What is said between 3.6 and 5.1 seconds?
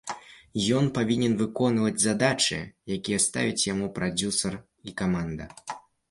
яму прадзюсар і